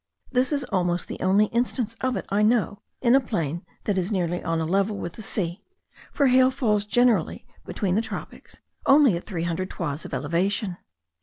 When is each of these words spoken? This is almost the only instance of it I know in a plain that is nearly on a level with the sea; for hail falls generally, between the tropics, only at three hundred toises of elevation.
This 0.31 0.51
is 0.51 0.63
almost 0.71 1.07
the 1.07 1.19
only 1.19 1.45
instance 1.53 1.95
of 2.01 2.17
it 2.17 2.25
I 2.29 2.41
know 2.41 2.81
in 3.01 3.13
a 3.13 3.19
plain 3.19 3.63
that 3.83 3.99
is 3.99 4.11
nearly 4.11 4.43
on 4.43 4.59
a 4.59 4.65
level 4.65 4.97
with 4.97 5.13
the 5.13 5.21
sea; 5.21 5.63
for 6.11 6.25
hail 6.25 6.49
falls 6.49 6.85
generally, 6.85 7.45
between 7.67 7.93
the 7.93 8.01
tropics, 8.01 8.61
only 8.87 9.15
at 9.15 9.25
three 9.27 9.43
hundred 9.43 9.69
toises 9.69 10.05
of 10.05 10.15
elevation. 10.15 10.77